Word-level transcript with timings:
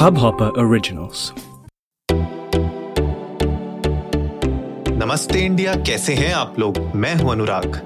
Hubhopper 0.00 0.46
Originals. 0.60 1.22
नमस्ते 5.00 5.40
India 5.40 5.74
कैसे 5.86 6.14
हैं 6.14 6.32
आप 6.34 6.58
लोग? 6.58 6.78
मैं 6.94 7.14
हूँ 7.14 7.30
अनुराग। 7.32 7.76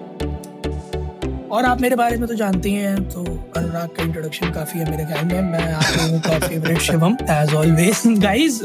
और 1.52 1.64
आप 1.64 1.80
मेरे 1.80 1.96
बारे 1.96 2.16
में 2.16 2.26
तो 2.28 2.34
जानते 2.34 2.68
ही 2.68 2.74
हैं 2.74 3.08
तो 3.08 3.24
अनुराग 3.56 3.88
का 3.96 4.02
इंट्रोडक्शन 4.02 4.52
काफ़ी 4.52 4.80
है 4.80 4.90
मेरे 4.90 5.04
ख्याल 5.04 5.24
में। 5.24 5.40
मैं 5.50 5.72
आप 5.72 5.84
लोगों 5.96 6.20
का 6.20 6.38
favourite 6.46 6.78
Shivam 6.86 7.16
as 7.30 7.54
always 7.54 8.02
guys 8.22 8.60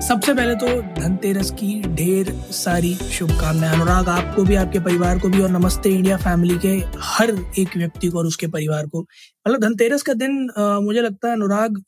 सबसे 0.00 0.34
पहले 0.34 0.54
तो 0.54 0.66
धनतेरस 1.00 1.50
की 1.50 1.80
ढेर 1.94 2.30
सारी 2.52 2.94
शुभकामनाएँ। 2.94 3.72
अनुराग 3.74 4.08
आपको 4.08 4.42
भी 4.44 4.54
आपके 4.54 4.80
परिवार 4.80 5.18
को 5.18 5.28
भी 5.28 5.40
और 5.42 5.50
नमस्ते 5.50 5.90
इंडिया 5.90 6.16
फैमिली 6.16 6.58
के 6.58 6.72
हर 7.00 7.30
एक 7.58 7.76
व्यक्ति 7.76 8.08
को 8.08 8.18
और 8.18 8.26
उसके 8.26 8.46
परिवार 8.46 8.86
को। 8.86 9.00
मतलब 9.48 9.60
धनतेरस 9.60 10.02
का 10.02 10.12
दिन 10.12 10.48
अ, 10.48 10.62
मुझे 10.80 11.00
लगता 11.00 11.28
है 11.28 11.34
अनुराग 11.34 11.82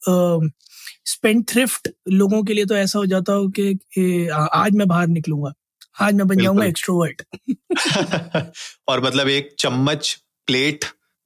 स्पेंड 1.05 1.45
थ्रिफ्ट 1.49 1.89
लोगों 2.09 2.43
के 2.45 2.55
लिए 2.55 2.65
तो 2.65 2.77
ऐसा 2.77 2.99
हो 2.99 3.07
जाता 3.07 3.33
हो 3.33 3.49
कि 3.49 4.29
आ- 4.29 4.45
आज 4.45 4.73
मैं 4.73 4.89
बाहर 4.89 5.07
निकलूँगा। 5.07 5.53
आज 6.01 6.15
मैं 6.15 6.27
बन 6.29 6.43
जाऊँगा 6.43 6.65
एक्सट्रोवर्ट 6.65 7.23
और 8.89 9.05
मतलब 9.05 9.29
एक 9.29 9.55
चम्मच 9.59 10.19
प्लेट 10.47 10.85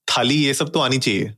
थाली 0.08 0.34
ये 0.34 0.54
सब 0.54 0.72
तो 0.72 0.80
आनी 0.80 0.98
चाहिए। 0.98 1.34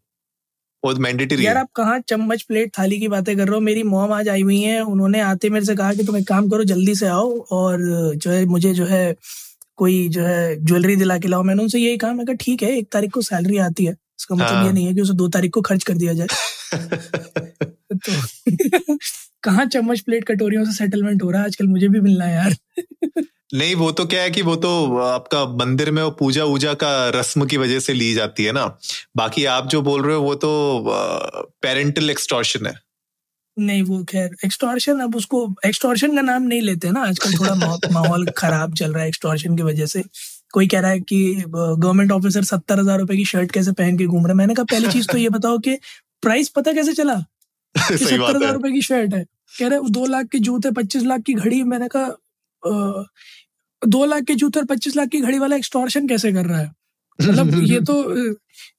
वो 0.84 0.94
मैंडेटरी 0.94 1.46
यार 1.46 1.56
आप 1.56 1.68
कहाँ 1.76 1.98
चम्मच 2.08 2.42
प्लेट 2.42 2.72
थाली 2.78 2.98
की 3.00 3.08
बातें 3.08 3.36
कर 3.36 3.44
रहे 3.46 3.54
हो? 3.54 3.60
मेरी 3.60 3.82
मॉम 3.82 4.12
आज 4.12 4.28
आई 4.28 4.42
हुई 4.42 4.60
है। 4.60 4.80
उन्होंने 4.80 5.20
आते 5.20 5.50
मेरे 5.50 5.64
से 5.64 5.76
कहा 5.76 5.94
कि 5.94 6.04
तुम 6.04 6.16
एक 6.16 6.28
काम 6.28 6.48
करो 6.48 6.64
जल्दी 6.64 6.94
से 6.94 7.06
आओ 7.06 7.38
और 7.50 7.78
जो 8.16 8.30
है 8.30 8.44
मुझे 8.44 8.74
जो 8.74 8.86
है 8.86 9.14
कोई 9.76 10.08
जो 10.08 10.24
है 10.24 10.64
ज्वेलरी 10.64 10.96
दिला 10.96 11.18
के 11.18 11.28
लाओ। 11.28 11.42
मैंने 11.42 11.62
उनसे 11.62 11.78
यही 11.78 11.96
कहा 11.96 12.12
मैं 12.12 12.26
कहा 12.26 12.34
ठीक 12.34 12.62
है 12.62 12.78
एक 12.78 12.88
तारीख 12.92 13.10
को 13.10 13.22
सैलरी 13.22 13.58
आती 13.58 13.84
है। 13.84 13.92
इसका 13.92 14.34
मतलब 14.34 14.48
हाँ। 14.48 14.66
ये 14.66 14.72
नहीं 14.72 14.86
है 14.86 14.94
कि 14.94 15.00
उसे 15.00 15.12
दो 15.12 15.28
तारीख 15.28 15.50
को 15.50 15.60
खर्च 15.60 15.84
कर 15.84 15.94
दिया 15.94 16.12
जाए। 16.14 16.26
तो 17.94 18.96
कहाँ 19.42 19.66
चम्मच 19.66 20.00
प्लेट 20.00 20.24
कटोरियों 20.24 20.64
से 20.64 20.72
सेटलमेंट 20.72 21.22
हो 21.22 21.30
रहा 21.30 21.40
है? 21.40 21.46
आजकल 21.46 21.66
मुझे 21.66 21.88
भी 21.88 22.00
मिलना 22.00 22.24
है 22.24 22.34
यार। 22.34 22.54
नहीं 23.54 23.74
वो 23.74 23.90
तो 23.90 24.04
क्या 24.06 24.22
है 24.22 24.30
कि 24.30 24.42
वो 24.42 24.56
तो 24.56 24.98
आपका 24.98 25.44
मंदिर 25.46 25.90
में 25.90 26.02
वो 26.02 26.10
पूजा 26.10 26.44
वूजा 26.44 26.74
का 26.74 27.08
रस्म 27.08 27.44
की 27.44 27.56
वजह 27.56 27.78
से 27.78 27.92
ली 27.92 28.14
जाती 28.14 28.44
है 28.44 28.52
ना। 28.52 28.78
बाकी 29.16 29.44
आप 29.44 29.66
जो 29.66 29.82
बोल 29.82 30.02
रहे 30.02 30.16
हो 30.16 30.22
वो 30.22 30.34
तो 30.34 30.84
पेरेंटल 31.62 32.10
एक्सटॉर्शन 32.10 32.66
है। 32.66 32.74
नहीं 33.58 33.82
वो 33.82 34.04
खैर 34.04 34.36
एक्सटॉर्शन 34.44 35.00
अब 35.00 35.16
उसको 35.16 35.54
एक्सटॉर्शन 35.66 36.14
का 36.16 36.22
नाम 36.22 36.42
नहीं 36.42 36.60
लेते 36.60 36.90
ना। 36.90 37.00
आजकल 37.00 37.34
थोड़ा 37.34 37.54
माहौल- 37.92 38.32
खराब 38.36 38.74
चल 38.74 38.92
रहा 38.92 39.02
है 39.02 39.08
एक्सटॉर्शन 39.08 39.56
की 39.56 39.62
वजह 39.62 39.86
से। 39.86 40.02
कोई 40.52 40.66
कह 40.66 40.80
रहा 40.80 40.90
है 40.90 41.00
कि 41.00 41.44
गवर्नमेंट 41.48 42.12
ऑफिसर 42.12 42.42
सत्तर 42.44 42.80
हज़ार 42.80 42.98
रुपए 42.98 43.16
की 43.16 43.24
शर्ट 43.24 43.52
कैसे 43.52 43.72
पहन 43.72 43.98
के 43.98 44.06
घूम 44.06 44.18
रहे 44.18 44.28
हैं? 44.28 44.34
मैंने 44.34 44.54
कहा 44.54 44.64
पहली 44.64 44.88
चीज़ 44.88 45.06
तो 45.08 45.18
ये 45.18 45.28
बताओ 45.28 45.58
कि 45.58 45.78
प्राइस 46.22 46.48
पता 46.48 46.72
कैसे 46.72 46.92
चला? 46.92 47.14
सत्तर 47.78 48.36
हज़ार 48.36 48.52
रुपए 48.52 48.72
की 48.72 48.82
शर्ट 48.82 49.14
है। 49.14 49.24
कह 49.58 49.68
रहे 49.68 49.78
दो 49.90 50.06
लाख 50.06 50.26
के 50.26 50.38
जूते 50.38 50.70
पच्चीस 50.70 51.02
लाख 51.02 51.20
की 51.20 51.34
घड़ी। 51.34 51.62
मैंने 51.62 51.88
कहा 51.88 52.12
दो 53.86 54.04
लाख 54.04 54.22
के 54.22 54.34
जूते 54.34 54.60
और 54.60 54.66
पच्चीस 54.66 54.96
लाख 54.96 55.08
की 55.08 55.20
घड़ी 55.20 55.38
वाला 55.38 55.56
एक्सटॉर्शन 55.56 56.08
कैसे 56.08 56.32
कर 56.32 56.46
रहा 56.46 56.58
है? 56.58 56.72
मतलब 57.18 57.54
ये 57.70 57.80
तो 57.80 57.94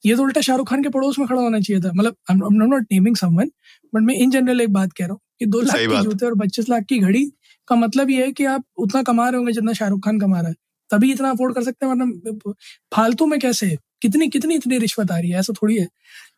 ये 0.06 0.16
तो 0.16 0.22
उल्टा 0.22 0.40
शाहरुख 0.40 0.68
खान 0.70 0.82
के 0.82 0.88
पड़ोस 0.88 1.18
में 1.18 1.26
खड़ा 1.28 1.40
होना 1.42 1.60
चाहिए 1.60 1.82
था। 1.82 1.92
मतलब 1.94 2.16
I 2.30 2.36
am 2.36 2.62
not 2.64 2.86
naming 2.92 3.16
someone 3.16 3.50
but 3.94 4.02
मैं 4.02 4.14
इन 4.14 4.30
जनरल 4.30 4.60
एक 4.60 4.72
बात 4.72 4.92
कह 4.92 5.04
रहा 5.04 5.12
हूँ 5.12 5.20
कि 5.38 5.46
दो 5.46 5.60
लाख 5.60 5.76
के 5.76 6.02
जूते 6.02 6.26
और 6.26 6.34
पच्चीस 6.38 6.68
लाख 6.68 6.82
की 6.82 6.98
घड़ी 6.98 7.24
का 7.68 7.76
मतलब 7.76 8.10
ये 8.10 8.24
है 8.24 8.32
कि 8.32 8.44
आप 8.44 8.64
उतना 8.78 9.02
कमा 9.02 9.28
रहे 9.28 9.36
होंगे 9.36 9.52
जितना 9.52 9.72
शाहरुख 9.72 10.04
खान 10.04 10.20
कमा 10.20 10.40
रहा 10.40 10.48
है। 10.48 10.54
तभी 10.90 11.12
इतना 11.12 11.30
अफोर्ड 11.30 11.54
कर 11.54 11.62
सकते 11.62 11.86
हैं 11.86 11.92
वरना 11.92 12.52
फालतू 12.94 13.26
में 13.26 13.38
कैसे? 13.40 13.76
कितनी 14.02 14.28
कितनी 14.28 14.54
इतनी 14.54 14.78
रिश्वत 14.78 15.10
आ 15.10 15.18
रही 15.18 15.30
है? 15.30 15.38
ऐसा 15.38 15.52
थोड़ी 15.62 15.76
है। 15.76 15.88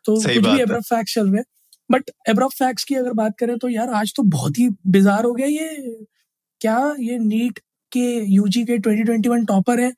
तो 0.04 0.14
कुछ 0.16 0.26
भी। 0.26 0.64
फैक्ट्स 0.66 1.14
चल 1.14 1.26
रहे 1.26 1.36
हैं। 1.36 1.44
बट 1.90 2.10
एब्रफ 2.28 2.52
फैक्ट्स 2.58 2.84
की 2.84 2.94
अगर 2.94 3.12
बात 3.12 3.34
करें 3.38 3.56
तो 3.58 3.68
यार 3.68 3.90
आज 3.90 4.12
तो 4.16 4.22
बहुत 4.22 4.58
ही 4.58 4.68
बिजार 4.86 5.24
हो 5.24 5.32
गया 5.32 5.46
ये। 5.46 5.68
क्या 6.60 6.78
ये 7.00 7.18
नीट 7.18 7.60
के 7.92 8.06
यूजी 8.26 8.64
के 8.64 8.78
2021 8.78 9.46
टॉपर 9.48 9.80
है। 9.80 9.92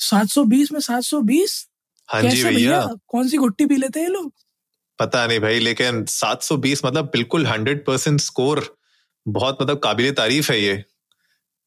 720 0.00 0.72
में 0.72 0.80
720 0.80 1.64
हाँ 2.08 2.20
जी 2.22 2.28
कैसे 2.28 2.50
भैया? 2.50 2.80
कौन 3.08 3.28
सी 3.28 3.36
घुट्टी 3.36 3.66
पी 3.66 3.76
लेते 3.76 4.00
हैं 4.00 4.06
ये 4.06 4.12
लोग? 4.12 4.32
पता 4.98 5.26
नहीं 5.26 5.40
भाई 5.40 5.58
लेकिन 5.60 6.04
720 6.06 6.84
मतलब 6.84 7.04
बिल्कुल 7.12 7.46
100 7.46 7.84
परसेंट 7.86 8.20
स्कोर 8.20 8.64
बहुत 9.26 9.58
मतलब 9.62 9.78
काबिल 9.78 10.12
तारीफ़ 10.14 10.52
है 10.52 10.60
ये। 10.60 10.84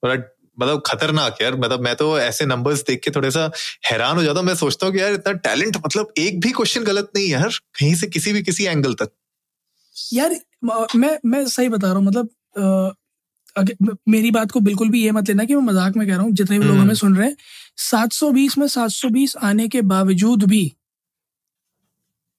मतलब 0.04 0.82
खतरनाक 0.86 1.42
यार 1.42 1.56
मतलब 1.56 1.84
मैं 1.84 1.96
तो 1.96 2.08
ऐसे 2.20 2.46
नंबर्स 2.46 2.84
देख 2.88 3.02
के 3.04 3.12
थोड़ा 3.12 3.30
सा 3.30 3.50
हैरान 3.86 4.18
हो 4.18 4.24
जाता 4.24 4.40
हूँ। 4.40 4.48
मैं 4.48 4.56
सोचता 4.56 4.86
हूँ 4.86 4.94
कि 4.94 5.00
यार 5.02 5.14
इतना 5.14 5.34
टैलेंट 5.48 5.78
मतलब 5.86 6.14
एक 6.18 6.40
भी 6.40 6.52
क्वेश्चन 6.52 6.84
गलत 6.84 7.12
नहीं 7.16 7.26
है 7.26 7.32
यार 7.32 7.58
कहीं 7.80 7.94
से 7.96 8.08
किसी 8.08 8.34
भी 8.34 8.44
किसी 8.44 8.66
एंगल 8.66 8.94
तक। 8.94 9.12
यार 10.14 10.36
मैं 10.96 11.18
मैं 11.26 11.46
सही 11.48 11.70
बता 11.70 11.88
रहा 11.88 11.96
हूँ 11.96 12.06
मतलब 12.06 12.30
मेरी 13.56 14.32
बात 14.32 14.52
को 14.52 14.60
बिल्कुल 14.60 14.90
भी 14.90 15.04
ये 15.04 15.12
मत 15.12 15.30
लेना 15.30 15.44
कि 15.44 15.56
मैं 15.56 15.62
मज़ाक 15.64 15.96
में 15.96 16.08
कह 16.08 16.14
रहा 16.14 16.24
हूँ 16.24 16.32
जितने 16.32 16.60
भी 16.60 16.66
लोग 16.66 16.74
हम्म। 16.74 16.84
हमें 16.84 16.96
सुन 16.96 17.16
रहे 17.16 17.28
हैं 17.28 17.36
720 17.82 18.58
में 18.58 18.68
720 18.68 19.36
आने 19.44 19.68
के 19.68 19.82
बावजूद 19.84 20.44
भी 20.44 20.72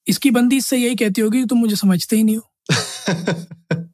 इसकी 0.06 0.30
बंदी 0.30 0.56
इससे 0.56 0.76
यही 0.76 0.96
कहती 0.96 1.20
होगी 1.20 1.40
कि 1.40 1.46
तुम 1.46 1.58
मुझे 1.58 1.76
समझते 1.76 2.16
ही 2.16 2.24
नहीं 2.24 2.36
हो 2.36 2.50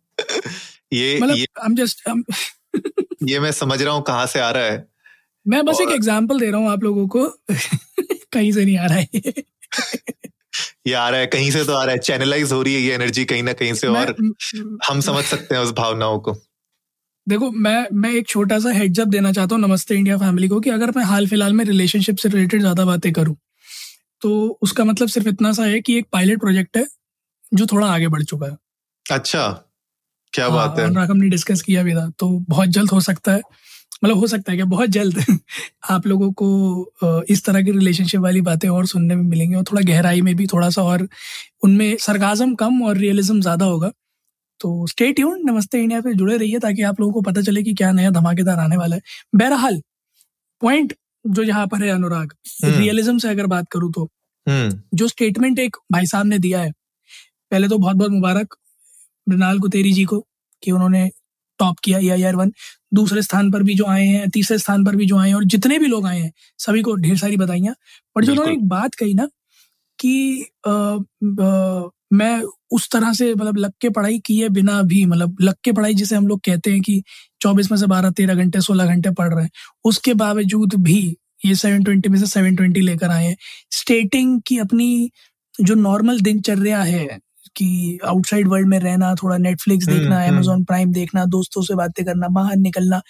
ये 0.93 1.19
मतलब 1.21 1.75
जस्ट 1.77 2.09
ये 3.29 3.41
मैं 3.41 3.51
समझ 3.53 3.81
रहा 3.83 3.95
हूँ 3.95 4.03
कहाँ 4.03 4.27
से 4.27 4.41
आ 4.41 4.51
रहा 4.51 4.65
है 4.65 4.87
मैं 5.47 5.65
बस 5.65 5.77
और... 5.77 5.83
एक 5.83 5.95
एग्ज़ाम्पल 5.95 6.41
दे 6.41 6.51
रहा 6.51 6.61
हूँ 6.61 6.71
आप 6.71 6.83
लोगों 6.83 7.07
को 7.09 7.27
कहीं 8.33 8.53
से 8.53 8.65
नहीं 8.65 8.79
आ 8.79 8.87
रहा 8.87 8.99
है 8.99 9.09
ये। 9.17 9.45
ये 10.87 10.93
आ 10.95 11.09
रहा 11.09 11.21
है 11.21 11.27
कहीं 11.27 11.51
से 11.51 11.65
तो 11.65 11.73
आ 11.73 11.83
रहा 11.85 11.93
है 11.93 11.99
चैनलाइज 12.01 12.53
हो 12.53 12.63
रही 12.63 12.75
है 12.75 12.81
ये 12.81 12.95
एनर्जी 12.95 13.25
कहीं 13.25 13.43
ना 13.43 13.53
कहीं 13.53 13.75
से 13.75 13.87
और 13.89 14.15
हम 14.89 15.01
समझ 15.01 15.25
सकते 15.25 15.55
हैं 15.55 15.63
उस 15.63 15.73
भावनाओं 15.73 16.19
को 16.19 16.37
देखो 17.31 17.51
मैं 17.65 17.87
मैं 17.95 18.11
एक 18.13 18.27
छोटा 18.29 18.59
सा 18.59 18.71
हेड्स 18.73 19.01
अप 19.01 19.09
देना 19.09 19.33
चाहता 19.33 19.55
हूँ 19.55 19.63
नमस्ते 19.63 19.95
इंडिया 19.97 20.17
फैमिली 20.19 20.49
को 20.49 20.61
कि 20.61 20.71
अगर 20.71 20.91
मैं 20.97 21.05
हाल 21.05 21.27
फ़िलहाल 21.27 21.53
में 21.53 21.65
रिलेशनशिप 21.65 22.17
से 22.17 22.29
रिलेटेड 22.29 22.61
ज़्यादा 22.61 22.85
बातें 22.85 23.13
करूँ 23.13 23.37
तो 24.23 24.31
उसका 24.63 24.85
मतलब 24.85 25.09
सिर्फ़ 25.09 25.29
इतना 25.29 25.53
सा 25.53 25.65
है 25.65 25.81
कि 25.81 25.97
एक 25.99 26.07
पायलट 26.13 26.41
प्रोजेक्ट 26.41 26.77
है 26.77 26.87
जो 27.53 27.67
थोड़ा 27.67 27.87
आगे 27.89 28.09
बढ़ 28.09 28.23
चुका 28.25 28.47
है। 28.47 28.57
अच्छा 29.07 29.49
क्या 30.33 30.47
हाँ, 30.47 30.55
बात 30.57 30.79
है? 30.79 30.85
अनुराग 30.87 31.11
हमने 31.11 31.29
डिस्कस 31.29 31.63
किया 31.63 31.83
भी 31.83 31.95
था 31.95 32.09
तो 32.19 32.29
बहुत 32.49 32.69
जल्द 32.71 32.91
हो 32.91 33.01
सकता 33.01 33.33
है 33.33 33.41
मतलब 34.05 34.19
हो 34.19 34.27
सकता 34.27 34.53
है 34.53 34.57
क्या? 34.59 34.67
बहुत 34.67 34.89
जल्द 34.91 35.19
आप 35.91 36.07
लोगों 36.07 36.31
को 36.43 37.25
इस 37.31 37.45
तरह 37.45 37.63
की 37.63 37.71
रिलेशनशिप 37.73 38.21
वाली 38.21 38.41
बातें 38.43 38.69
और 38.69 38.87
सुनने 38.87 39.15
में 39.17 39.23
मिलेंगी 39.25 39.55
और 39.57 39.65
थोड़ा 39.65 39.83
गहराई 39.85 40.21
में 40.23 40.35
भी 40.37 40.47
थोड़ा 40.47 40.71
सा 40.71 40.83
और 40.85 41.09
उनमें 41.65 41.97
सरकाजम 42.01 42.55
कम 42.57 42.83
और 42.85 42.97
रियलिज्म 42.99 43.41
ज़्यादा 43.41 43.65
होगा। 43.67 43.91
तो 44.61 44.87
स्टे 44.87 45.13
ट्यून 45.13 45.41
नमस्ते 45.45 45.79
इंडिया 45.83 46.01
पे 46.01 46.15
जुड़े 46.15 46.37
रहिए 46.37 46.59
ताकि 46.59 46.83
आप 46.83 47.01
लोगों 47.01 47.13
को 47.13 47.21
पता 47.21 47.41
चले 47.41 47.63
कि 47.63 47.75
क्या 47.75 47.93
नया 47.93 48.11
धमाकेदार 48.11 48.59
आने 48.59 48.77
वाला 48.77 48.97
है। 48.97 49.03
बहरहाल 49.35 49.83
पॉइंट 50.61 50.95
जो 51.27 51.43
यहाँ 51.43 51.67
पर 51.67 51.83
है 51.83 51.89
अनुराग 51.89 52.33
हम्म। 52.65 52.79
रियलिज्म 52.79 53.19
से 53.19 53.29
अगर 53.29 53.47
बात 53.47 53.67
करूँ 53.73 53.93
तो 53.93 54.05
हम्म। 54.49 54.83
जो 54.95 55.09
स्टेटमेंट 55.09 55.59
एक 55.59 55.77
भाई 55.93 56.07
साहब 56.07 56.27
ने 56.27 56.39
दिया 56.39 56.61
है 56.61 56.73
पहले 57.51 57.69
तो 57.69 57.79
बहुत 57.79 57.97
बहुत 57.97 58.11
मुबारक 58.11 58.55
मृणाल 59.29 59.59
कुतेरी 59.59 59.93
जी 59.93 60.05
को 60.05 60.27
कि 60.63 60.71
उन्होंने 60.71 61.11
टॉप 61.59 61.79
किया 61.79 61.99
आई 61.99 62.23
आर 62.23 62.37
वन 62.37 62.53
दूसरे 62.95 63.23
स्थान 63.23 63.51
पर 63.51 63.63
भी 63.63 63.75
जो 63.75 63.85
आए 63.85 64.07
हैं 64.07 64.31
तीसरे 64.31 64.59
स्थान 64.59 64.85
पर 64.85 64.97
भी 64.97 65.07
जो 65.07 65.19
आए 65.19 65.29
हैं 65.29 65.35
और 65.35 65.45
जितने 65.45 65.79
भी 65.79 65.87
लोग 65.87 66.07
आए 66.07 66.21
हैं 66.21 66.33
सभी 66.59 66.83
को 66.83 66.95
ढेर 66.95 67.17
सारी 67.19 67.37
बधाइयाँ। 67.37 67.75
पर 68.15 68.25
जो 68.25 68.33
उन्होंने 68.33 68.53
एक 68.53 68.69
बात 68.69 68.95
कही 68.95 69.15
ना 69.15 69.29
कि 69.99 70.43
अ, 70.67 70.71
अ, 70.71 71.89
मैं 72.13 72.43
उस 72.71 72.89
तरह 72.91 73.13
से 73.13 73.35
मतलब 73.35 73.57
लग 73.57 73.73
के 73.81 73.89
पढ़ाई 73.89 74.19
किए 74.19 74.49
बिना 74.49 74.83
भी 74.83 75.07
मतलब 75.07 75.37
लग 75.41 75.55
के 75.65 75.73
पढ़ाई 75.73 75.95
जिसे 75.95 76.17
हम 76.17 76.29
लोग 76.29 76.41
कहते 76.41 76.71
हैं 76.71 76.81
कि 76.81 77.03
24 77.47 77.71
में 77.71 77.79
से 77.79 77.87
12 77.87 78.13
13 78.13 78.35
घंटे 78.35 78.61
16 78.61 78.87
घंटे 78.87 79.11
पढ़ 79.11 79.35
रहे 79.35 79.45
हैं 79.45 79.51
उसके 79.85 80.15
बावजूद 80.15 80.75
भी 80.75 81.17
ये 81.47 81.55
720 81.55 82.09
में 82.09 82.19
से 82.19 82.27
720 82.27 82.83
लेकर 82.83 83.11
आए 83.11 83.27
हैं 83.27 83.37
स्टेटिंग 83.71 84.41
की 84.47 84.59
अपनी 84.59 85.11
जो 85.61 85.75
नॉर्मल 85.75 86.21
दिनचर्या 86.21 86.83
है 86.83 87.19
कि 87.57 87.99
आउटसाइड 88.05 88.49
वर्ल्ड 88.49 88.69
में 88.69 88.79
रहना 88.79 89.15
थोड़ा 89.15 89.37
नेटफ्लिक्स 89.39 89.89
हम्म, 89.89 89.99
देखना। 89.99 90.25
अमेजोन 90.27 90.65
प्राइम 90.65 90.93
देखना 90.93 91.25
दोस्तों 91.25 91.63
से 91.63 91.75
बातें 91.75 92.05
करना 92.07 92.29
बाहर 92.29 92.57
निकलना 92.57 93.03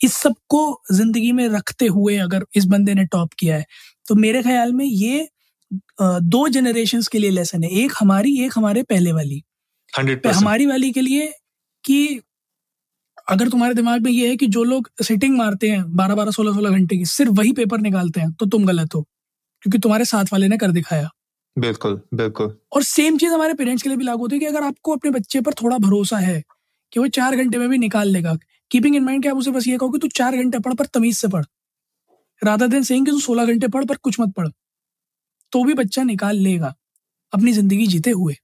इस 0.00 0.14
सबको 0.14 0.82
ज़िंदगी 0.92 1.32
में 1.32 1.48
रखते 1.48 1.86
हुए 1.86 2.16
अगर 2.16 2.44
इस 2.56 2.64
बंदे 2.64 2.94
ने 2.94 3.04
टॉप 3.04 3.32
किया 3.38 3.56
है 3.56 3.66
तो 4.08 4.14
मेरे 4.14 4.42
ख्याल 4.42 4.72
में 4.72 4.84
ये 4.84 5.28
दो 6.02 6.46
जनरेशन 6.48 7.02
के 7.12 7.18
लिए 7.18 7.30
लेसन 7.30 7.62
है। 7.64 7.70
एक 7.84 7.92
हमारी 8.00 8.38
एक 8.44 8.52
हमारे 8.56 8.82
पहले 8.82 9.12
वाली। 9.12 9.42
हंड्रेड 9.92 10.18
पे 10.18 10.28
परसेंट। 10.28 10.42
हमारी 10.42 10.66
वाली 10.66 10.90
के 10.92 11.00
लिए 11.00 11.32
कि 11.84 12.20
अगर 13.28 13.48
तुम्हारे 13.48 13.74
दिमाग 13.74 14.02
में 14.02 14.10
ये 14.12 14.28
है 14.28 14.36
कि 14.36 14.46
जो 14.46 14.62
लोग 14.64 14.90
सिटिंग 15.02 15.36
मारते 15.38 15.70
हैं 15.70 15.84
बारह 15.96 16.14
बारह 16.14 16.30
सोलह 16.30 16.54
सोलह 16.54 16.70
घंटे 16.70 16.96
की 16.96 17.04
सिर्फ़ 17.06 17.32
वही 17.32 17.52
पेपर 17.52 17.80
निकालते 17.80 18.20
हैं 18.20 18.32
तो 18.32 18.46
तुम 18.46 18.64
गलत 18.66 18.94
हो। 18.94 19.02
क्योंकि 19.62 19.78
तुम्हारे 19.78 20.04
साथ 20.04 20.32
वाले 20.32 20.48
ने 20.48 20.56
कर 20.58 20.70
दिखाया। 20.72 21.10
बिल्कुल 21.56 22.00
बिल्कुल। 22.14 22.56
और 22.72 22.82
सेम 22.82 23.18
चीज़ 23.18 23.32
हमारे 23.32 23.54
पेरेंट्स 23.54 23.82
के 23.82 23.88
लिए 23.88 23.96
भी 23.98 24.04
लागू 24.04 24.22
होती 24.22 24.36
है 24.36 24.40
कि 24.40 24.46
अगर 24.46 24.62
आपको 24.62 24.96
अपने 24.96 25.10
बच्चे 25.10 25.40
पर 25.40 25.54
थोड़ा 25.54 25.78
भरोसा 25.78 26.18
है 26.18 26.42
कि 26.92 27.00
वो 27.00 27.06
चार 27.10 27.36
घंटे 27.36 27.58
में 27.58 27.68
भी 27.68 27.78
निकाल 27.78 28.08
लेगा 28.08 28.36
कीपिंग 28.70 28.96
इन 28.96 29.04
माइंड 29.04 29.22
कि 29.22 29.28
आप 29.28 29.36
उसे 29.36 29.50
बस 29.50 29.66
ये 29.66 29.76
कहो 29.78 29.88
कि 29.90 29.98
तू 29.98 30.08
चार 30.08 30.36
घंटे 30.36 30.58
पढ़ 30.58 30.74
पर 30.74 30.86
तमीज 30.86 31.16
से 31.16 31.28
पढ़। 31.28 31.44
राधा 32.42 32.66
दिन 32.66 32.82
सेइंग 32.82 33.06
कि 33.06 33.12
तू 33.12 33.20
सोलह 33.20 33.46
घंटे 33.46 33.68
पढ़ 33.68 33.84
पर 33.84 33.96
कुछ 33.98 34.20
मत 34.20 34.32
पढ़। 34.36 34.48
तो 35.52 35.64
भी 35.64 35.74
बच्चा 35.74 36.02
निकाल 36.04 36.36
लेगा, 36.38 36.74
अपनी 37.32 37.52
ज़िंदगी 37.52 37.86
जीते 37.88 38.10
हुए। 38.12 38.36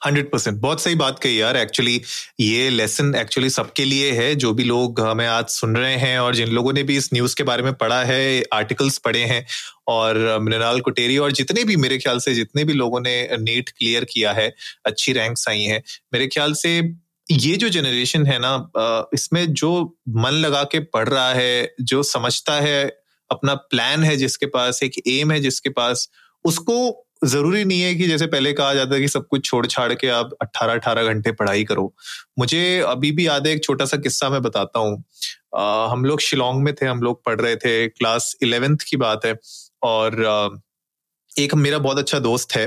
Hundred 0.00 0.30
percent. 0.30 0.56
बहुत 0.60 0.80
सही 0.82 0.94
बात 0.94 1.18
कही 1.18 1.40
यार 1.40 1.56
एक्चुअली 1.56 2.00
ये 2.40 2.68
लेसन 2.70 3.14
एक्चुअली 3.14 3.50
सबके 3.50 3.84
लिए 3.84 4.10
है, 4.12 4.34
जो 4.34 4.52
भी 4.54 4.64
लोग 4.64 5.00
हमें 5.00 5.26
आज 5.26 5.44
सुन 5.50 5.76
रहे 5.76 5.94
हैं 5.96 6.18
और 6.18 6.34
जिन 6.34 6.48
लोगों 6.50 6.72
ने 6.72 6.82
भी 6.82 6.96
इस 6.96 7.08
न्यूज़ 7.14 7.36
के 7.36 7.42
बारे 7.42 7.62
में 7.62 7.72
पढ़ा 7.74 8.02
है 8.04 8.42
आर्टिकल्स 8.52 8.98
पढ़े 8.98 9.22
हैं, 9.24 9.44
और 9.88 10.18
मृणाल 10.42 10.80
कुटेरी 10.80 11.16
और 11.18 11.32
जितने 11.32 11.64
भी 11.64 11.76
मेरे 11.76 11.98
ख्याल 11.98 12.18
से, 12.18 12.34
जितने 12.34 12.64
भी 12.64 12.72
लोगों 12.72 13.00
ने 13.00 13.16
नीट 13.38 13.70
क्लियर 13.70 14.04
किया 14.04 14.32
है, 14.32 14.52
अच्छी 14.86 15.12
रैंक्स 15.12 15.48
आई 15.48 15.62
हैं, 15.62 15.82
मेरे 16.12 16.26
ख्याल 16.26 16.54
से 16.56 16.78
ये 17.26 17.56
जो 17.56 17.68
जनरेशन 17.70 18.26
है 18.26 18.38
ना 18.38 19.08
इसमें 19.14 19.46
जो 19.54 19.72
मन 20.18 20.32
लगा 20.38 20.62
के 20.64 20.80
पढ़ 20.88 21.08
रहा 21.08 21.32
है, 21.32 21.74
जो 21.82 22.02
समझता 22.04 22.60
है 22.60 23.03
अपना 23.30 23.54
प्लान 23.54 24.04
है 24.04 24.16
जिसके 24.16 24.46
पास 24.46 24.82
एक 24.82 25.02
एम 25.08 25.32
है 25.32 25.40
जिसके 25.40 25.70
पास 25.70 26.08
उसको 26.44 26.76
ज़रूरी 27.24 27.64
नहीं 27.64 27.80
है 27.80 27.94
कि 27.94 28.06
जैसे 28.06 28.26
पहले 28.26 28.52
कहा 28.52 28.74
जाता 28.74 28.94
है 28.94 29.00
कि 29.00 29.08
सब 29.08 29.26
कुछ 29.26 29.44
छोड़ 29.44 29.66
छाड़ 29.66 29.92
के 29.94 30.08
आप 30.08 30.30
18 30.42 30.78
18 30.78 31.06
घंटे 31.08 31.32
पढ़ाई 31.32 31.64
करो। 31.64 31.94
मुझे 32.38 32.80
अभी 32.80 33.12
भी 33.12 33.26
याद 33.26 33.46
है 33.46 33.52
एक 33.52 33.64
छोटा 33.64 33.84
सा 33.84 33.96
किस्सा 33.96 34.28
मैं 34.30 34.42
बताता 34.42 34.78
हूँ। 34.78 35.02
हम 35.90 36.04
लोग 36.04 36.20
शिलोंग 36.20 36.62
में 36.62 36.74
थे 36.74 36.86
हम 36.86 37.02
लोग 37.02 37.24
पढ़ 37.24 37.40
रहे 37.40 37.56
थे 37.56 37.88
क्लास 37.88 38.34
इलेवेंथ 38.42 38.84
की 38.88 38.96
बात 38.96 39.24
है 39.26 39.34
और 39.82 40.24
आ, 40.24 40.48
एक 41.32 41.54
मेरा 41.54 41.78
बहुत 41.78 41.98
अच्छा 41.98 42.18
दोस्त 42.18 42.52
है। 42.56 42.66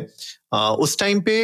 आ, 0.53 0.69
उस 0.69 0.97
टाइम 0.99 1.21
पे 1.29 1.39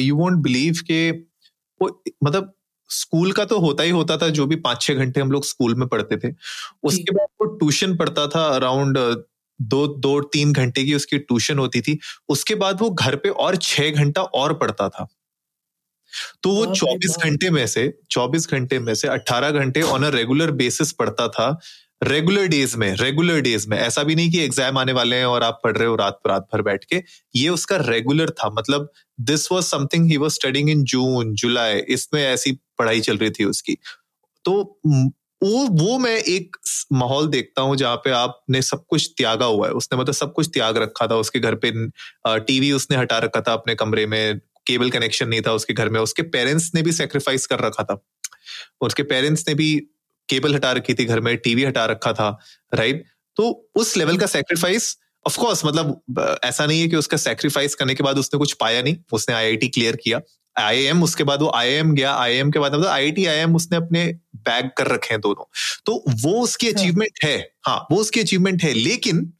यू 0.00 0.16
वोंट 0.16 0.38
बिलीव 0.42 0.80
के 0.86 1.10
वो 1.10 2.02
मतलब 2.24 2.54
स्कूल 2.90 3.32
का 3.32 3.44
तो 3.44 3.58
होता 3.58 3.82
ही 3.82 3.90
होता 3.90 4.16
था 4.16 4.28
जो 4.28 4.46
भी 4.46 4.56
पाँच 4.56 4.82
छह 4.82 4.94
घंटे 4.94 5.20
हम 5.20 5.32
लोग 5.32 5.44
स्कूल 5.44 5.74
में 5.74 5.88
पढ़ते 5.88 6.16
थे। 6.18 6.34
उसके 6.82 7.17
ट्यूशन 7.58 7.96
पढ़ता 7.96 8.26
था 8.26 8.44
अराउंड 8.46 8.98
दो 9.60 9.86
दो 9.98 10.20
तीन 10.32 10.52
घंटे 10.52 10.84
की 10.84 10.94
उसकी 10.94 11.18
ट्यूशन 11.20 11.58
होती 11.58 11.80
थी। 11.80 11.98
उसके 12.28 12.54
बाद 12.54 12.80
वो 12.80 12.90
घर 12.90 13.16
पे 13.16 13.28
और 13.28 13.56
छह 13.56 13.90
घंटा 13.92 14.22
और 14.22 14.54
पढ़ता 14.54 14.88
था। 14.88 15.06
तो 16.42 16.50
वो 16.50 16.66
चौबीस 16.74 17.16
घंटे 17.24 17.50
में 17.50 17.66
से 17.66 17.92
चौबीस 18.10 18.48
घंटे 18.50 18.78
में 18.78 18.94
से 18.94 19.08
अट्ठारह 19.08 19.50
घंटे 19.52 19.82
ऑन 19.84 20.04
अ 20.04 20.08
रेगुलर 20.10 20.50
बेसिस 20.52 20.92
पढ़ता 20.92 21.28
था। 21.28 21.48
रेगुलर 22.02 22.46
डेज़ 22.46 22.76
में 22.76 22.94
रेगुलर 22.96 23.40
डेज़ 23.40 23.68
में। 23.68 23.76
ऐसा 23.78 24.02
भी 24.02 24.14
नहीं 24.14 24.30
कि 24.30 24.40
एग्ज़ाम 24.40 24.78
आने 24.78 24.92
वाले 24.92 25.16
हैं 25.16 25.26
और 25.26 25.42
आप 25.42 25.60
पढ़ 25.64 25.76
रहे 25.76 25.88
हो 25.88 25.96
रात 25.96 26.18
रात 26.26 26.46
भर 26.52 26.62
बैठ 26.62 26.84
के। 26.84 27.02
ये 27.34 27.48
उसका 27.48 27.76
रेगुलर 27.78 28.30
था। 28.30 28.50
मतलब 28.50 28.90
this 29.22 29.50
was 29.52 29.66
something 29.66 30.10
he 30.10 30.16
was 30.16 30.34
studying 30.34 30.70
in 30.70 30.84
June 30.84 31.34
July 31.34 31.78
इसमें 31.90 32.22
ऐसी 32.22 32.52
पढ़ाई 32.78 33.00
चल 33.00 33.16
रही 33.16 33.30
थी 33.30 33.44
उसकी। 33.44 33.76
तो 34.44 34.80
वो 35.42 35.66
वो 35.78 35.98
मैं 35.98 36.16
एक 36.16 36.56
माहौल 36.92 37.26
देखता 37.28 37.62
हूँ 37.62 37.76
जहाँ 37.76 37.96
पे 37.96 38.10
आपने 38.10 38.62
सब 38.62 38.84
कुछ 38.88 39.10
त्यागा 39.16 39.46
हुआ 39.46 39.66
है। 39.66 39.72
उसने 39.72 39.98
मतलब 39.98 40.14
सब 40.14 40.32
कुछ 40.32 40.48
त्याग 40.54 40.76
रखा 40.76 41.06
था, 41.06 41.16
उसके 41.16 41.38
घर 41.40 41.54
पे 41.64 41.72
टीवी 42.40 42.72
उसने 42.72 42.96
हटा 42.96 43.18
रखा 43.18 43.40
था 43.40 43.52
अपने 43.52 43.74
कमरे 43.74 44.06
में, 44.06 44.38
केबल 44.66 44.90
कनेक्शन 44.90 45.28
नहीं 45.28 45.42
था 45.42 45.52
उसके 45.52 45.74
घर 45.74 45.88
में, 45.88 46.00
उसके 46.00 46.22
पेरेंट्स 46.24 46.70
ने 46.74 46.82
भी 46.82 46.92
सेक्रीफाइस 46.92 47.46
कर 47.46 47.60
रखा 47.60 47.84
था। 47.84 48.00
उसके 48.80 49.02
पेरेंट्स 49.04 49.44
ने 49.48 49.54
भी 49.54 49.74
केबल 50.28 50.54
हटा 50.54 50.72
रखी 50.72 50.94
थी 50.94 51.04
घर 51.04 51.20
में, 51.20 51.36
टीवी 51.36 51.64
हटा 51.64 51.84
रखा 51.86 52.12
था 52.12 52.28
राइट 52.74 53.04
तो 53.36 53.70
उस 53.74 53.96
लेवल 53.96 54.16
का 54.18 54.26
सेक्रीफाइस 54.26 54.96
ऑफकोर्स 55.26 55.64
मतलब 55.64 56.40
ऐसा 56.44 56.66
नहीं 56.66 56.80
है 56.80 56.88
कि 56.88 56.96
उसका 56.96 57.16
सेक्रीफाइस 57.16 57.74
करने 57.74 57.94
के 57.94 58.02
बाद 58.02 58.18
उसने 58.18 58.38
कुछ 58.38 58.52
पाया 58.52 58.82
नहीं, 58.82 58.96
उसने 59.12 59.34
आईआईटी 59.34 59.68
क्लियर 59.68 59.96
किया। 59.96 60.20
आईएएम 60.58 61.02
उसके 61.02 61.24
बाद 61.24 61.42
वो 61.42 61.50
आईएएम 61.54 61.94
गया। 61.94 62.14
आईएएम 62.14 62.50
के 62.50 62.58
बाद 62.58 62.74
मतलब 62.74 62.86
आईआईटी 62.86 63.26
आईएएम 63.26 63.56
उसने 63.56 63.76
अपने 63.76 64.04
बैग 64.38 64.70
कर 64.78 64.86
रखे 64.86 65.14
हैं 65.14 65.20
दोनों। 65.20 65.44
तो 65.86 66.02
वो 66.22 66.40
उसकी 66.42 66.68
अचीवमेंट 66.68 67.24
हाँ। 67.24 67.30
है। 67.30 67.38
हाँ 67.66 67.78
वो 67.90 67.96
उसकी 67.96 68.20
अचीवमेंट 68.20 68.62
है। 68.62 68.72
लेकिन 68.72 69.32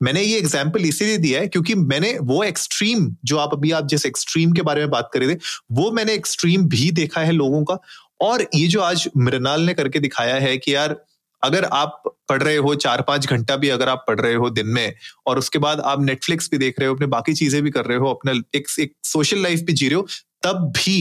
मैंने 0.00 0.22
ये 0.22 0.38
एग्ज़ाम्पल 0.38 0.84
इसीलिए 0.84 1.16
दिया 1.18 1.40
है 1.40 1.48
क्योंकि 1.48 1.74
मैंने 1.74 2.16
वो 2.22 2.42
एक्सट्रीम 2.44 3.08
जो 3.24 3.38
आप 3.38 3.54
अभी 3.54 3.70
आप 3.70 3.86
जिस 3.86 4.06
एक्सट्रीम 4.06 4.52
के 4.52 4.62
बारे 4.62 4.80
में 4.80 4.90
बात 4.90 5.10
कर 5.14 5.20
रहे 5.20 5.34
थे 5.34 5.38
वो 5.72 5.90
मैंने 5.90 6.14
एक्सट्रीम 6.14 6.64
भी 6.68 6.90
देखा 6.92 7.20
है 7.20 7.32
लोगों 7.32 7.64
का। 7.64 7.78
और 8.20 8.46
ये 8.54 8.66
जो 8.68 8.80
आज 8.80 9.08
मृणाल 9.16 9.62
ने 9.62 9.74
करके 9.74 9.98
दिखाया 9.98 10.34
है 10.36 10.56
कि 10.58 10.74
यार 10.74 10.96
अगर 11.42 11.64
आप 11.74 12.02
पढ़ 12.28 12.42
रहे 12.42 12.56
हो 12.58 12.74
चार 12.76 13.02
पाँच 13.02 13.26
घंटा 13.28 13.56
भी 13.56 13.68
अगर 13.70 13.88
आप 13.88 14.04
पढ़ 14.08 14.20
रहे 14.20 14.34
हो 14.34 14.50
दिन 14.50 14.66
में 14.68 14.94
और 15.26 15.38
उसके 15.38 15.58
बाद 15.58 15.80
आप 15.84 16.02
नेटफ्लिक्स 16.02 16.48
भी 16.50 16.58
देख 16.58 16.78
रहे 16.80 16.88
हो 16.88 16.94
अपने 16.94 17.06
बाकी 17.08 17.34
चीज़ें 17.34 17.62
भी 17.62 17.70
कर 17.70 17.84
रहे 17.84 17.98
हो 17.98 18.10
अपना 18.10 18.32
एक, 18.54 18.66
एक 18.80 18.94
सोशल 19.04 19.42
लाइफ 19.42 19.60
भी 19.60 19.72
जी 19.74 19.88
रहे 19.88 19.96
हो 19.96 20.06
तब 20.42 20.70
भी 20.76 20.98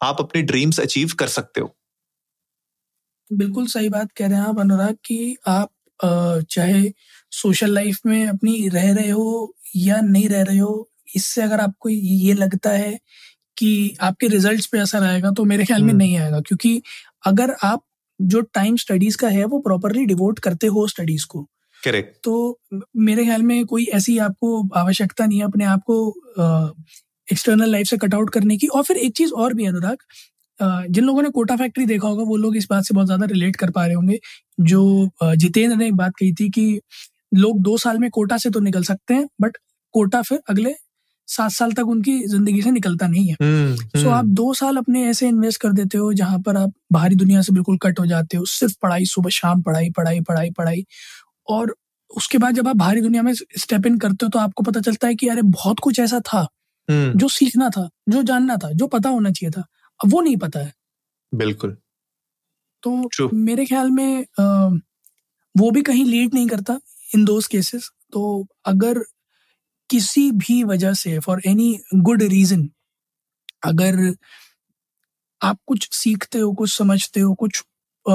आप 0.00 0.16
अपने 0.20 0.42
ड्रीम्स 0.44 0.80
अचीव 0.80 1.14
कर 1.18 1.28
सकते 1.30 1.60
हो 1.60 1.74
बिल्कुल 3.30 3.66
सही 3.68 3.88
बात 3.88 4.12
कह 4.12 4.26
रहे 4.26 4.38
हैं 4.38 4.44
आप 4.44 4.58
अनुराग 4.60 4.96
कि 5.04 5.36
आप 5.48 5.70
चाहे 6.50 6.90
सोशल 7.32 7.74
लाइफ 7.74 7.98
में 8.06 8.26
अपनी 8.26 8.68
रह 8.68 8.92
रहे 8.92 9.08
हो 9.10 9.54
या 9.76 10.00
नहीं 10.02 10.28
रह 10.28 10.42
रहे 10.42 10.58
हो 10.58 10.88
इससे 11.16 11.42
अगर 11.42 11.60
आपको 11.60 11.88
ये 11.88 12.34
लगता 12.34 12.70
है 12.72 12.98
कि 13.56 13.96
आपके 14.00 14.28
रिजल्ट्स 14.28 14.66
पे 14.66 14.78
असर 14.78 15.02
आएगा 15.02 15.30
तो 15.30 15.44
मेरे 15.44 15.64
ख्याल 15.64 15.82
में 15.82 15.88
हम्म। 15.88 15.98
नहीं 15.98 16.16
आएगा 16.18 16.40
क्योंकि 16.40 16.80
अगर 17.26 17.54
आप 17.62 17.82
जो 18.20 18.40
टाइम 18.54 18.76
स्टडीज़ 18.76 19.16
का 19.16 19.28
है 19.28 19.44
वो 19.46 19.58
प्रॉपरली 19.60 20.04
डिवोट 20.06 20.38
करते 20.38 20.66
हो 20.68 20.86
स्टडीज़ 20.88 21.26
को। 21.28 21.42
करेक्ट 21.82 22.16
तो 22.24 22.58
मेरे 22.98 23.24
ख्याल 23.24 23.42
में 23.42 23.64
कोई 23.66 23.84
ऐसी 23.94 24.16
आपको 24.20 24.62
आवश्यकता 24.78 25.26
नहीं 25.26 25.38
है 25.38 25.44
अपने 25.44 25.64
आप 25.66 25.82
को 25.86 25.98
एक्सटर्नल 27.28 27.70
लाइफ 27.70 27.86
से 27.86 27.96
कट 27.96 28.14
आउट 28.14 28.30
करने 28.30 28.56
की। 28.56 28.66
और 28.68 28.82
फिर 28.82 28.96
एक 28.98 29.16
चीज़ 29.16 29.32
और 29.34 29.54
भी 29.54 29.66
अनुराग 29.66 29.96
जिन 30.90 31.04
लोगों 31.04 31.22
ने 31.22 31.28
कोटा 31.30 31.56
फैक्ट्री 31.56 31.84
देखा 31.86 32.08
होगा 32.08 32.22
वो 32.24 32.36
लोग 32.36 32.56
इस 32.56 32.66
बात 32.70 32.84
से 32.84 32.94
बहुत 32.94 33.06
ज़्यादा 33.06 33.26
रिलेट 33.26 33.56
कर 33.56 33.70
पा 33.70 33.84
रहे 33.86 33.94
होंगे। 33.94 34.18
जो 34.60 35.10
जितेंद्र 35.22 35.76
ने 35.76 35.86
एक 35.86 35.94
बात 35.96 36.12
कही 36.18 36.32
थी 36.34 36.48
कि 36.50 36.80
लोग 37.34 37.60
दो 37.62 37.76
साल 37.78 37.98
में 37.98 38.08
कोटा 38.10 38.36
से 38.38 38.50
तो 38.50 38.60
निकल 38.60 38.82
सकते 38.84 39.14
हैं 39.14 39.26
बट 39.40 39.56
कोटा 39.94 40.22
फिर 40.22 40.40
अगले 40.50 40.74
सात 41.28 41.50
साल 41.50 41.72
तक 41.72 41.88
उनकी 41.88 42.18
ज़िंदगी 42.26 42.62
से 42.62 42.70
निकलता 42.70 43.06
नहीं 43.06 43.26
है 43.28 43.34
सो 43.34 43.44
हम्म, 43.44 43.74
so, 43.74 43.96
हम्म। 43.96 44.10
आप 44.10 44.24
दो 44.34 44.52
साल 44.54 44.76
अपने 44.76 45.04
ऐसे 45.06 45.28
इन्वेस्ट 45.28 45.60
कर 45.60 45.72
देते 45.72 45.98
हो 45.98 46.12
जहाँ 46.12 46.38
पर 46.40 46.56
आप 46.56 46.72
बाहरी 46.92 47.16
दुनिया 47.16 47.42
से 47.42 47.52
बिल्कुल 47.52 47.78
कट 47.82 47.98
हो 48.00 48.06
जाते 48.06 48.36
हो 48.36 48.44
सिर्फ़ 48.48 48.74
पढ़ाई 48.82 49.04
सुबह 49.06 49.30
शाम 49.30 49.62
पढ़ाई 49.62 49.90
पढ़ाई 49.90 50.20
पढ़ाई 50.20 50.50
पढ़ाई 50.50 50.84
और 51.48 51.74
उसके 52.10 52.38
बाद 52.38 52.54
जब 52.54 52.68
आप 52.68 52.76
बाहरी 52.76 53.00
दुनिया 53.00 53.22
में 53.22 53.32
स्टेप 53.34 53.86
इन 53.86 53.98
करते 53.98 54.26
हो 54.26 54.30
तो 54.30 54.38
आपको 54.38 54.62
पता 54.62 54.80
चलता 54.80 55.08
है 55.08 55.14
कि 55.14 55.28
अरे 55.28 55.42
बहुत 55.42 55.80
कुछ 55.80 56.00
ऐसा 56.00 56.20
था 56.22 56.46
हम्म। 56.88 57.18
जो 57.18 57.28
सीखना 57.28 57.68
था 57.68 57.88
जो 58.08 58.22
जानना 58.22 58.56
था 58.56 58.70
जो 58.72 58.86
पता 58.86 59.08
होना 59.08 59.30
चाहिए 59.30 59.50
था 59.50 59.66
अब 60.00 60.12
वो 60.12 60.20
नहीं 60.20 60.36
पता 60.36 60.60
है 60.60 60.72
बिल्कुल 61.32 61.76
तो 62.82 62.90
True. 63.14 63.32
मेरे 63.34 63.64
ख्याल 63.66 63.90
में 63.90 64.26
आ, 64.40 64.44
वो 65.54 65.70
भी 65.70 65.82
कहीं 65.82 66.04
लीड 66.04 66.34
नहीं 66.34 66.46
करता 66.48 66.78
इन 67.08 67.24
दोज 67.24 67.46
केसेस 67.46 67.90
तो 68.12 68.46
अगर 68.66 69.02
किसी 69.90 70.30
भी 70.32 70.62
वजह 70.64 70.92
से 70.92 71.18
फॉर 71.18 71.42
एनी 71.46 71.78
गुड 71.94 72.22
रीजन 72.22 72.68
अगर 73.64 74.14
आप 75.42 75.58
कुछ 75.66 75.88
सीखते 75.92 76.38
हो 76.38 76.52
कुछ 76.52 76.72
समझते 76.72 77.20
हो 77.20 77.34
कुछ 77.34 77.62
आ, 78.10 78.14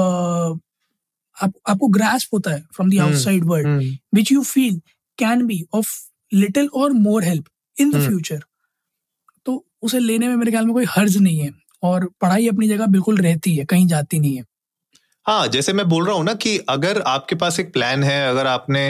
आप 1.42 1.52
आपको 1.68 1.86
ग्रास्प 1.88 2.28
होता 2.34 2.50
है 2.50 2.60
from 2.74 2.90
the 2.90 2.98
outside 3.00 3.44
world 3.44 3.68
which 4.14 4.32
you 4.32 4.42
feel 4.42 4.80
can 5.18 5.46
be 5.46 5.64
of 5.74 5.88
little 6.34 6.68
और 6.74 6.92
more 6.92 7.24
help 7.24 7.44
in 7.80 7.90
the 7.90 7.94
future 8.06 8.44
तो 9.46 9.66
उसे 9.82 9.98
लेने 9.98 10.28
में 10.28 10.36
मेरे 10.36 10.50
ख्याल 10.50 10.64
में 10.66 10.74
कोई 10.74 10.84
हर्ज 10.88 11.16
नहीं 11.16 11.38
है 11.40 11.50
और 11.82 12.10
पढ़ाई 12.20 12.48
अपनी 12.48 12.68
जगह 12.68 12.86
बिल्कुल 12.86 13.16
रहती 13.16 13.56
है 13.56 13.64
कहीं 13.64 13.86
जाती 13.86 14.18
नहीं 14.18 14.36
है। 14.36 14.44
हाँ 15.26 15.46
जैसे 15.48 15.72
मैं 15.72 15.88
बोल 15.88 16.06
रहा 16.06 16.14
हूँ 16.16 16.24
ना 16.24 16.32
कि 16.34 16.56
अगर 16.68 17.00
आपके 17.02 17.34
पास 17.34 17.58
एक 17.60 17.72
प्लान 17.72 18.02
है 18.04 18.28
अगर 18.28 18.46
आपने 18.46 18.80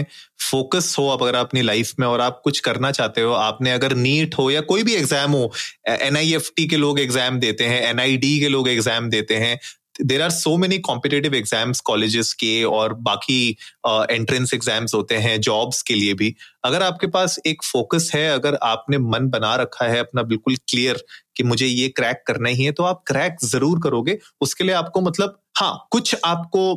फोकस 0.41 0.95
हो 0.99 1.07
आप 1.09 1.23
अगर 1.23 1.35
अपनी 1.35 1.63
लाइफ 1.63 1.93
में 2.01 2.07
और 2.07 2.21
आप 2.21 2.41
कुछ 2.45 2.59
करना 2.61 2.91
चाहते 2.91 3.21
हो 3.21 3.33
आपने 3.33 3.73
अगर 3.73 3.95
नीट 3.97 4.35
हो 4.39 4.51
या 4.51 4.61
कोई 4.63 4.83
भी 4.83 4.95
एग्ज़ाम 4.95 5.33
हो 5.33 5.53
एनआईएफटी 5.89 6.67
के 6.67 6.77
लोग 6.77 7.01
एग्ज़ाम 7.01 7.39
देते 7.41 7.65
हैं 7.65 7.81
एनआईडी 7.83 8.39
के 8.41 8.49
लोग 8.49 8.69
एग्ज़ाम 8.69 9.09
देते 9.11 9.35
हैं 9.37 9.59
there 10.01 10.23
are 10.23 10.31
so 10.31 10.57
many 10.57 10.79
competitive 10.79 11.35
exams 11.35 11.81
colleges 11.81 12.33
के 12.33 12.63
और 12.65 12.95
बाकी 13.01 13.49
एंट्रेंस 13.87 14.49
uh, 14.49 14.55
एग्ज़ाम्स 14.55 14.95
होते 14.95 15.17
हैं 15.17 15.41
जॉब्स 15.41 15.83
के 15.83 15.95
लिए 15.95 16.15
भी। 16.15 16.35
अगर 16.65 16.83
आपके 16.83 17.07
पास 17.07 17.39
एक 17.47 17.63
फोकस 17.65 18.11
है 18.15 18.29
अगर 18.31 18.59
आपने 18.63 18.99
मन 18.99 19.29
बना 19.31 19.55
रखा 19.57 19.87
है 19.87 19.99
अपना 19.99 20.23
बिल्कुल 20.25 20.57
क्लियर 20.69 21.03
कि 21.37 21.43
मुझे 21.45 21.67
ये 21.67 21.89
क्रैक 21.97 22.23
करना 22.27 22.49
ही 22.49 22.65
है 22.65 22.73
तो 22.73 22.85
आप 22.85 23.03
क्रैक 23.07 23.37
ज़रूर 23.45 23.81
करोगे। 23.85 24.19
उसके 24.41 24.65
लिए 24.65 24.75
आपको 24.75 25.01
मतलब 25.01 25.41
हाँ 25.55 25.87
कुछ 25.93 26.15
आपको 26.25 26.75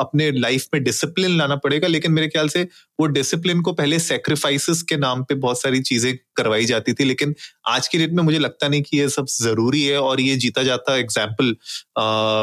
अपने 0.00 0.30
लाइफ 0.32 0.66
में 0.74 0.82
डिसिप्लिन 0.84 1.36
लाना 1.38 1.56
पड़ेगा, 1.56 1.88
लेकिन 1.88 2.12
मेरे 2.12 2.28
ख्याल 2.28 2.48
से 2.48 2.62
वो 2.98 3.06
डिसिप्लिन 3.08 3.60
को 3.62 3.72
पहले 3.72 3.98
सेक्रीफाइसिस 3.98 4.82
के 4.82 4.96
नाम 4.96 5.22
पे 5.24 5.34
बहुत 5.36 5.60
सारी 5.60 5.80
चीज़ें 5.82 6.16
करवाई 6.36 6.64
जाती 6.66 6.92
थी, 6.92 7.04
लेकिन 7.04 7.34
आज 7.68 7.88
की 7.88 7.98
डेट 7.98 8.12
में 8.12 8.22
मुझे 8.24 8.38
लगता 8.38 8.68
नहीं 8.68 8.82
कि 8.82 8.98
ये 8.98 9.08
सब 9.10 9.26
ज़रूरी 9.32 9.84
है 9.84 10.00
और 10.00 10.20
ये 10.20 10.36
जीता 10.38 10.62
जाता 10.62 10.96
एग्ज़ाम्पल 10.96 11.54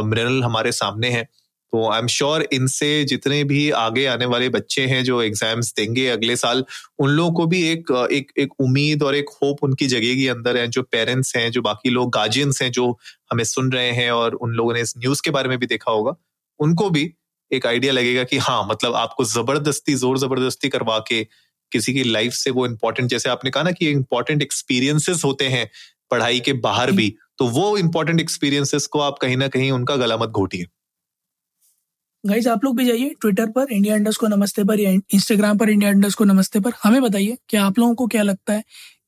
मृणल 0.09 0.43
हमारे 0.43 0.71
सामने 0.73 1.09
है। 1.09 1.27
तो 1.73 1.87
आई 1.89 1.99
एम 1.99 2.07
श्योर 2.07 2.41
इनसे 2.53 3.03
जितने 3.05 3.43
भी 3.43 3.69
आगे 3.77 4.05
आने 4.05 4.25
वाले 4.25 4.49
बच्चे 4.49 4.81
हैं 4.87 5.03
जो 5.03 5.21
एग्ज़ाम्स 5.21 5.73
देंगे 5.77 6.07
अगले 6.07 6.35
साल, 6.35 6.63
उन 6.99 7.09
लोगों 7.09 7.31
को 7.33 7.45
भी 7.45 7.61
एक 7.69 7.91
एक 8.11 8.31
एक 8.39 8.53
उम्मीद 8.61 9.03
और 9.03 9.15
एक 9.15 9.29
होप 9.33 9.63
उनकी 9.63 9.87
जगेगी 9.87 10.27
अंदर 10.27 10.57
है, 10.57 10.67
जो 10.67 10.81
पेरेंट्स 10.83 11.35
हैं, 11.35 11.49
जो 11.51 11.61
बाकी 11.61 11.89
लोग 11.89 12.11
गार्जियंस 12.13 12.61
हैं, 12.61 12.71
जो 12.71 12.89
हमें 13.31 13.43
सुन 13.43 13.71
रहे 13.71 13.89
हैं 13.91 14.09
और 14.11 14.35
उन 14.35 14.51
लोगों 14.51 14.73
ने 14.73 14.81
इस 14.81 14.93
न्यूज़ 14.97 15.21
के 15.25 15.31
बारे 15.31 15.49
में 15.49 15.57
भी 15.59 15.67
देखा 15.67 15.91
होगा, 15.91 16.15
उनको 16.59 16.89
भी 16.89 17.11
एक 17.51 17.65
आइडिया 17.67 17.93
लगेगा 17.93 18.23
कि 18.23 18.37
हाँ 18.39 18.67
मतलब 18.69 18.95
आपको 18.95 19.25
ज़बरदस्ती 19.25 19.95
ज़ोर 19.95 20.19
ज़बरदस्ती 20.19 20.69
करवा 20.69 20.99
के 21.07 21.23
किसी 21.71 21.93
की 21.93 22.03
लाइफ 22.03 22.33
से 22.33 22.51
वो 22.51 22.65
इम्पोर्टेंट 22.65 23.09
जैसे 23.09 23.29
आपने 23.29 23.51
कहा 23.51 23.63
ना 23.63 23.71
कि 23.71 23.89
इम्पोर्टेंट 23.89 24.41
एक्सपीरियंसेस 24.41 25.25
होते 25.25 25.47
हैं 25.47 25.67
पढ़ाई 26.11 26.39
के 26.39 26.53
बाहर 26.61 26.91
भी 26.91 27.13
तो 27.39 27.47
वो 27.49 27.77
इंपॉर्टेंट 27.77 28.19
एक्सपीरियंसेस 28.21 28.87
को 28.87 28.99
आप 28.99 29.17
कहीं 29.21 29.37
ना 29.37 29.47
कहीं 29.47 29.71
उनका 29.71 29.95
गला 29.95 30.17
मत 30.17 30.29
घोटिए। 30.29 30.65
गाइज़ 32.23 32.47
आप 32.49 32.63
लोग 32.63 32.75
भी 32.77 32.85
जाइए 32.85 33.09
ट्विटर 33.21 33.49
पर 33.51 33.71
इंडिया 33.71 33.95
इंडस 33.95 34.17
को 34.17 34.27
नमस्ते 34.27 34.63
पर, 34.63 34.79
या 34.79 34.91
इंस्टाग्राम 34.91 35.57
पर 35.57 35.69
इंडिया 35.69 35.89
इंडस 35.91 36.13
को 36.15 36.23
नमस्ते 36.25 36.59
पर। 36.59 36.71
हमें 36.83 37.01
बताइए 37.01 37.37
कि 37.49 37.57
आप 37.57 37.79
लोगों 37.79 37.95
को 37.95 38.05
क्या 38.07 38.21
लगता 38.23 38.53
है 38.53 38.63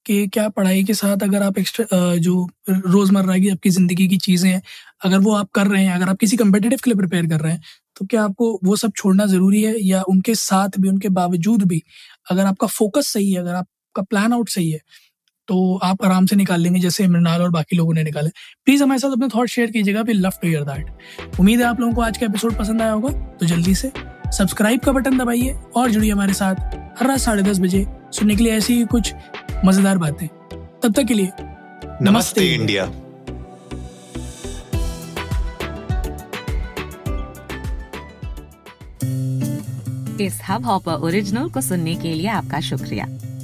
कि 0.05 0.27
क्या 0.27 0.47
पढ़ाई 0.49 0.83
के 0.83 0.93
साथ 0.93 1.23
अगर 1.23 1.43
आप 1.43 1.57
एक्स्ट्रा 1.59 2.15
जो 2.17 2.47
रोज़मर्रा 2.69 3.37
की 3.37 3.49
आपकी 3.49 3.69
ज़िंदगी 3.69 4.07
की 4.07 4.17
चीज़ें 4.17 4.49
हैं, 4.49 4.61
अगर 5.01 5.19
वो 5.19 5.33
आप 5.35 5.49
कर 5.55 5.67
रहे 5.67 5.83
हैं, 5.83 5.93
अगर 5.93 6.09
आप 6.09 6.17
किसी 6.19 6.37
कम्पिटेटिव 6.37 6.79
के 6.83 6.89
लिए 6.89 6.97
प्रिपेयर 6.97 7.27
कर 7.27 7.39
रहे 7.41 7.51
हैं 7.53 7.61
तो 7.95 8.05
क्या 8.05 8.23
आपको 8.23 8.59
वो 8.63 8.75
सब 8.75 8.91
छोड़ना 8.97 9.25
ज़रूरी 9.27 9.61
है? 9.63 9.73
या 9.81 10.01
उनके 10.09 10.35
साथ 10.35 10.77
भी, 10.79 10.89
उनके 10.89 11.09
बावजूद 11.11 11.63
भी 11.63 11.81
अगर 12.31 12.45
आपका 12.45 12.67
फोकस 12.69 13.07
सही 13.07 13.31
है, 13.31 13.39
अगर 13.39 13.53
आपका 13.55 14.01
प्लान 14.03 14.33
आउट 14.33 14.49
सही 14.49 14.69
है 14.71 14.79
तो 15.47 15.75
आप 15.83 16.03
आराम 16.05 16.25
से 16.25 16.35
निकाल 16.35 16.61
लेंगे 16.61 16.79
जैसे 16.79 17.07
मृणाल 17.07 17.41
और 17.41 17.49
बाकी 17.51 17.75
लोगों 17.75 17.93
ने 17.93 18.03
निकाले। 18.03 18.29
प्लीज़ 18.65 18.83
हमारे 18.83 18.99
साथ 18.99 19.11
अपने 19.11 19.27
थॉट 19.35 19.47
शेयर 19.47 19.71
कीजिएगा। 19.71 20.01
We 20.01 20.13
love 20.13 20.31
to 20.41 20.47
hear 20.47 20.63
that 20.63 21.39
उम्मीद 21.39 21.59
है 21.59 21.65
आप 21.65 21.79
लोगों 21.79 21.93
को 21.93 22.01
आज 22.01 22.17
का 22.17 22.25
एपिसोड 22.25 22.57
पसंद 22.57 22.81
आया 22.81 22.91
होगा। 22.91 23.11
तो 23.39 23.45
जल्दी 23.45 23.75
से 23.75 23.91
सब्सक्राइब 24.33 24.79
का 24.79 24.91
बटन 24.91 25.17
दबाइए 25.17 25.53
और 25.75 25.91
जुड़िए 25.91 26.11
हमारे 26.11 26.33
साथ 26.33 26.55
हर 26.99 27.07
रात 27.07 27.19
साढ़े 27.19 27.43
दस 27.43 27.59
बजे 27.59 27.85
सुनने 28.11 28.35
के 28.35 28.43
लिए 28.43 28.53
ऐसी 28.53 28.73
ही 28.73 28.85
कुछ 28.85 29.13
मज़ेदार 29.65 29.97
बातें। 29.97 30.27
तब 30.27 30.93
तक 30.93 31.03
के 31.03 31.13
लिए 31.13 31.25
नमस्ते, 31.25 32.09
नमस्ते 32.09 32.53
इंडिया। 32.53 32.91
इस 40.21 40.39
हब 40.49 40.65
हॉपर 40.65 41.05
ओरिजिनल 41.05 41.49
को 41.49 41.61
सुनने 41.61 41.95
के 41.95 42.13
लिए 42.13 42.27
आपका 42.29 42.59
शुक्रिया। 42.61 43.05